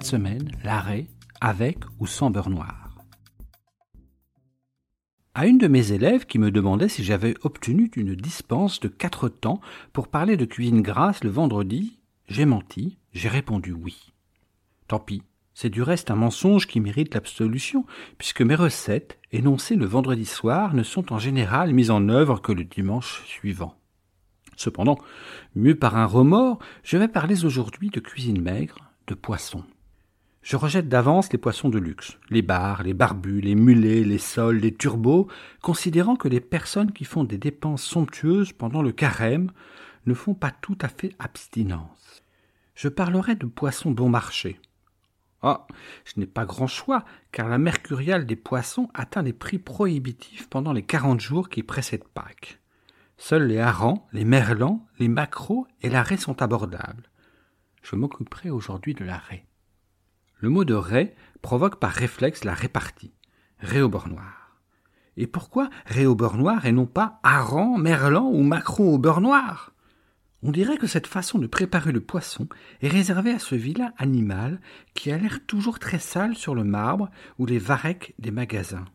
[0.00, 1.06] Semaine, l'arrêt
[1.42, 2.96] avec ou sans beurre noir.
[5.34, 9.28] À une de mes élèves qui me demandait si j'avais obtenu une dispense de quatre
[9.28, 9.60] temps
[9.92, 14.12] pour parler de cuisine grasse le vendredi, j'ai menti, j'ai répondu oui.
[14.88, 17.84] Tant pis, c'est du reste un mensonge qui mérite l'absolution,
[18.16, 22.52] puisque mes recettes, énoncées le vendredi soir, ne sont en général mises en œuvre que
[22.52, 23.74] le dimanche suivant.
[24.56, 24.98] Cependant,
[25.54, 29.64] mieux par un remords, je vais parler aujourd'hui de cuisine maigre, de poisson.
[30.42, 34.56] Je rejette d'avance les poissons de luxe, les bars, les barbus, les mulets, les sols,
[34.56, 35.28] les turbos,
[35.62, 39.52] considérant que les personnes qui font des dépenses somptueuses pendant le carême
[40.06, 42.24] ne font pas tout à fait abstinence.
[42.74, 44.60] Je parlerai de poissons bon marché.
[45.42, 45.66] Ah,
[46.04, 50.72] je n'ai pas grand choix, car la mercuriale des poissons atteint des prix prohibitifs pendant
[50.72, 52.60] les quarante jours qui précèdent Pâques.
[53.16, 57.08] Seuls les harengs, les merlans, les maquereaux et la raie sont abordables.
[57.82, 59.20] Je m'occuperai aujourd'hui de la.
[60.42, 63.12] Le mot de raie provoque par réflexe la répartie.
[63.60, 64.58] Raie au beurre noir.
[65.16, 69.20] Et pourquoi raie au beurre noir et non pas hareng, merlan ou maquereau au beurre
[69.20, 69.72] noir?
[70.42, 72.48] On dirait que cette façon de préparer le poisson
[72.80, 74.60] est réservée à ce vilain animal
[74.94, 78.86] qui a l'air toujours très sale sur le marbre ou les varechs des magasins.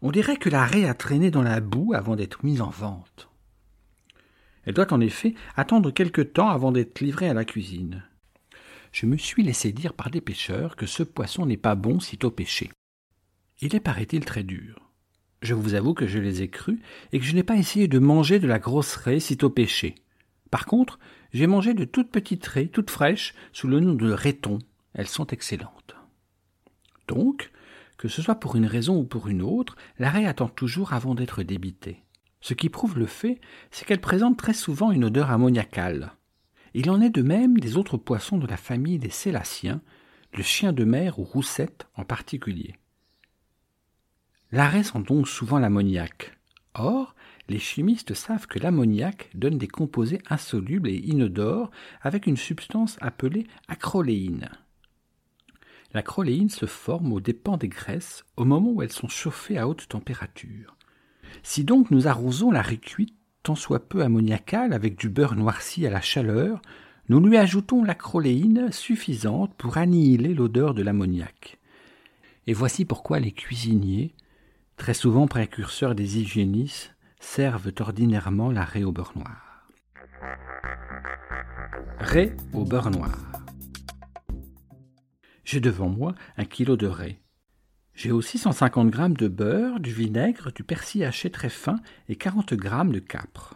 [0.00, 3.28] On dirait que la raie a traîné dans la boue avant d'être mise en vente.
[4.64, 8.04] Elle doit en effet attendre quelque temps avant d'être livrée à la cuisine
[8.92, 12.30] je me suis laissé dire par des pêcheurs que ce poisson n'est pas bon sitôt
[12.30, 12.70] pêché.
[13.60, 14.90] Il est, paraît-il, très dur.
[15.40, 16.78] Je vous avoue que je les ai crus
[17.12, 19.96] et que je n'ai pas essayé de manger de la grosse raie sitôt pêchée.
[20.50, 20.98] Par contre,
[21.32, 24.58] j'ai mangé de toutes petites raies, toutes fraîches, sous le nom de raiton.
[24.92, 25.96] Elles sont excellentes.
[27.08, 27.50] Donc,
[27.96, 31.14] que ce soit pour une raison ou pour une autre, la raie attend toujours avant
[31.14, 32.02] d'être débitée.
[32.40, 33.40] Ce qui prouve le fait,
[33.70, 36.12] c'est qu'elle présente très souvent une odeur ammoniacale.
[36.74, 39.82] Il en est de même des autres poissons de la famille des sélaciens,
[40.34, 42.76] le chien de mer ou roussette en particulier.
[44.50, 46.38] L'arrêt sent donc souvent l'ammoniac.
[46.74, 47.14] Or,
[47.48, 53.46] les chimistes savent que l'ammoniac donne des composés insolubles et inodores avec une substance appelée
[53.68, 54.48] acroléine.
[55.92, 59.88] L'acroléine se forme aux dépens des graisses au moment où elles sont chauffées à haute
[59.88, 60.76] température.
[61.42, 65.90] Si donc nous arrosons la récuite tant soit peu ammoniacal avec du beurre noirci à
[65.90, 66.62] la chaleur,
[67.08, 71.58] nous lui ajoutons l'acroléine suffisante pour annihiler l'odeur de l'ammoniac.
[72.46, 74.14] Et voici pourquoi les cuisiniers,
[74.76, 79.68] très souvent précurseurs des hygiénistes, servent ordinairement la raie au beurre noir.
[81.98, 83.16] Raie au beurre noir.
[85.44, 87.21] J'ai devant moi un kilo de raie.
[87.94, 91.76] J'ai aussi 150 g de beurre, du vinaigre, du persil haché très fin
[92.08, 93.54] et 40 g de capre.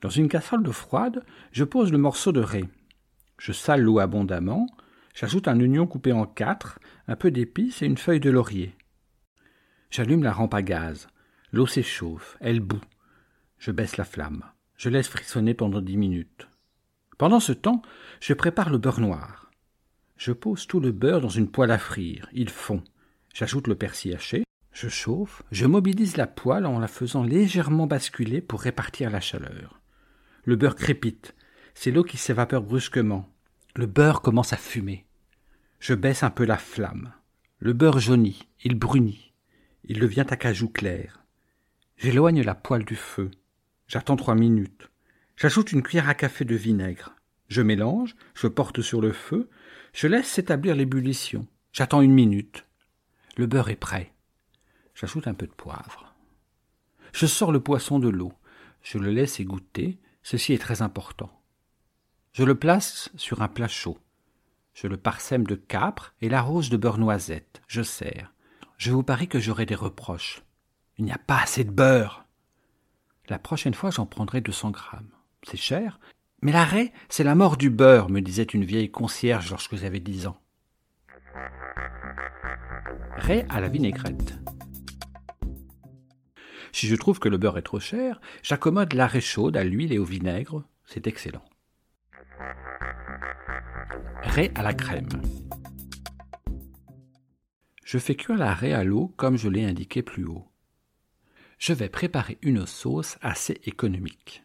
[0.00, 2.68] Dans une casserole d'eau froide, je pose le morceau de raie.
[3.38, 4.66] Je sale l'eau abondamment,
[5.14, 8.74] j'ajoute un oignon coupé en quatre, un peu d'épices et une feuille de laurier.
[9.90, 11.08] J'allume la rampe à gaz.
[11.52, 12.80] L'eau s'échauffe, elle bout.
[13.58, 14.44] Je baisse la flamme.
[14.76, 16.48] Je laisse frissonner pendant dix minutes.
[17.18, 17.82] Pendant ce temps,
[18.20, 19.50] je prépare le beurre noir.
[20.16, 22.28] Je pose tout le beurre dans une poêle à frire.
[22.32, 22.82] Il fond.
[23.34, 28.40] J'ajoute le persil haché, je chauffe, je mobilise la poêle en la faisant légèrement basculer
[28.40, 29.80] pour répartir la chaleur.
[30.44, 31.34] Le beurre crépite,
[31.74, 33.28] c'est l'eau qui s'évapore brusquement.
[33.76, 35.06] Le beurre commence à fumer.
[35.78, 37.12] Je baisse un peu la flamme.
[37.58, 39.32] Le beurre jaunit, il brunit.
[39.84, 41.24] Il devient acajou clair.
[41.96, 43.30] J'éloigne la poêle du feu.
[43.86, 44.88] J'attends trois minutes.
[45.36, 47.14] J'ajoute une cuillère à café de vinaigre.
[47.48, 49.50] Je mélange, je porte sur le feu,
[49.92, 51.46] je laisse s'établir l'ébullition.
[51.72, 52.64] J'attends une minute.
[53.36, 54.12] Le beurre est prêt.
[54.94, 56.14] J'ajoute un peu de poivre.
[57.12, 58.32] Je sors le poisson de l'eau.
[58.82, 59.98] Je le laisse égoutter.
[60.22, 61.30] Ceci est très important.
[62.32, 63.98] Je le place sur un plat chaud.
[64.74, 67.62] Je le parsème de capre et l'arrose de beurre noisette.
[67.66, 68.32] Je sers.
[68.76, 70.42] Je vous parie que j'aurai des reproches.
[70.98, 72.24] Il n'y a pas assez de beurre.
[73.28, 75.10] La prochaine fois, j'en prendrai 200 grammes.
[75.42, 76.00] C'est cher,
[76.42, 80.26] mais l'arrêt, c'est la mort du beurre, me disait une vieille concierge lorsque j'avais dix
[80.26, 80.39] ans
[83.16, 84.38] raie à la vinaigrette.
[86.72, 89.98] Si je trouve que le beurre est trop cher, j'accommode l'arrêt chaude à l'huile et
[89.98, 91.44] au vinaigre, c'est excellent.
[94.22, 95.08] raie à la crème.
[97.84, 100.46] Je fais cuire la raie à l'eau comme je l'ai indiqué plus haut.
[101.58, 104.44] Je vais préparer une sauce assez économique.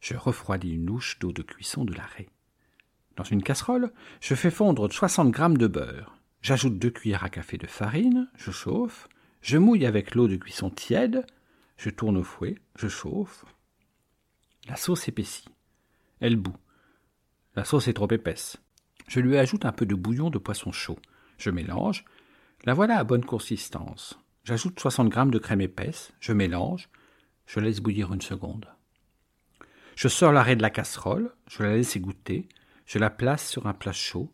[0.00, 2.28] Je refroidis une louche d'eau de cuisson de la raie.
[3.16, 6.16] Dans une casserole, je fais fondre 60 g de beurre.
[6.42, 9.08] J'ajoute deux cuillères à café de farine, je chauffe,
[9.40, 11.24] je mouille avec l'eau de cuisson tiède,
[11.76, 13.44] je tourne au fouet, je chauffe.
[14.68, 15.48] La sauce épaissit.
[16.20, 16.56] Elle bout.
[17.54, 18.56] La sauce est trop épaisse.
[19.06, 20.98] Je lui ajoute un peu de bouillon de poisson chaud.
[21.38, 22.04] Je mélange.
[22.64, 24.18] La voilà à bonne consistance.
[24.44, 26.12] J'ajoute 60 g de crème épaisse.
[26.20, 26.88] Je mélange.
[27.46, 28.66] Je laisse bouillir une seconde.
[29.96, 31.32] Je sors l'arrêt de la casserole.
[31.48, 32.48] Je la laisse égoutter.
[32.84, 34.30] Je la place sur un plat chaud.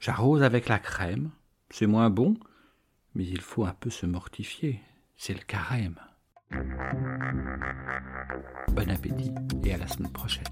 [0.00, 1.30] J'arrose avec la crème.
[1.70, 2.36] C'est moins bon,
[3.14, 4.80] mais il faut un peu se mortifier.
[5.16, 5.98] C'est le carême.
[8.68, 9.32] Bon appétit
[9.64, 10.44] et à la semaine prochaine.